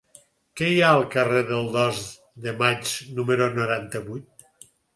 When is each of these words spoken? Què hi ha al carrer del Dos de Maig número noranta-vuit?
Què 0.59 0.69
hi 0.75 0.79
ha 0.85 0.87
al 0.93 1.05
carrer 1.15 1.43
del 1.51 1.67
Dos 1.75 2.01
de 2.47 2.55
Maig 2.63 2.97
número 3.21 3.53
noranta-vuit? 3.61 4.47